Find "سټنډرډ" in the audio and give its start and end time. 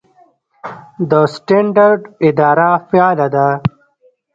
1.33-2.01